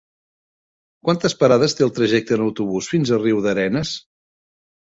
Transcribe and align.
Quantes 1.07 1.35
parades 1.43 1.77
té 1.79 1.85
el 1.87 1.93
trajecte 1.99 2.39
en 2.39 2.47
autobús 2.47 2.91
fins 2.95 3.13
a 3.19 3.23
Riudarenes? 3.23 3.93